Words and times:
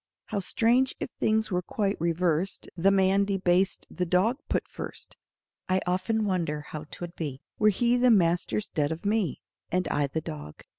How 0.25 0.39
strange 0.39 0.95
if 0.99 1.11
things 1.11 1.51
were 1.51 1.61
quite 1.61 1.95
reversed 2.01 2.67
The 2.75 2.89
man 2.89 3.23
debased, 3.23 3.85
the 3.91 4.07
dog 4.07 4.39
put 4.49 4.67
first. 4.67 5.15
I 5.69 5.79
often 5.85 6.25
wonder 6.25 6.61
how 6.61 6.85
'twould 6.89 7.15
be 7.15 7.39
Were 7.59 7.69
he 7.69 7.97
the 7.97 8.09
master 8.09 8.61
'stead 8.61 8.91
of 8.91 9.05
me 9.05 9.41
And 9.71 9.87
I 9.89 10.07
the 10.07 10.19
dog. 10.19 10.63